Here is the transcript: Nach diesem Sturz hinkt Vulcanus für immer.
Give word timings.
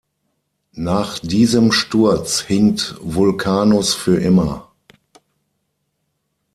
Nach 0.73 1.19
diesem 1.19 1.71
Sturz 1.71 2.39
hinkt 2.39 2.95
Vulcanus 3.01 3.93
für 3.93 4.17
immer. 4.19 4.67